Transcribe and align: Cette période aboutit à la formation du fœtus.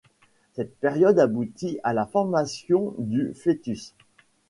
Cette 0.53 0.75
période 0.79 1.19
aboutit 1.19 1.79
à 1.83 1.93
la 1.93 2.07
formation 2.07 2.95
du 2.97 3.35
fœtus. 3.35 3.93